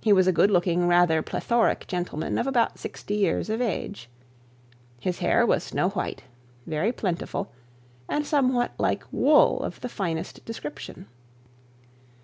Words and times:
He 0.00 0.12
was 0.12 0.26
a 0.26 0.32
good 0.32 0.50
looking 0.50 0.88
rather 0.88 1.22
plethoric 1.22 1.86
gentleman 1.86 2.36
of 2.36 2.48
about 2.48 2.80
sixty 2.80 3.14
years 3.14 3.48
of 3.48 3.60
age. 3.62 4.10
His 4.98 5.20
hair 5.20 5.46
was 5.46 5.62
snow 5.62 5.90
white, 5.90 6.24
very 6.66 6.90
plentiful, 6.90 7.52
and 8.08 8.26
somewhat 8.26 8.72
like 8.76 9.04
wool 9.12 9.60
of 9.62 9.80
the 9.80 9.88
finest 9.88 10.44
description. 10.44 11.06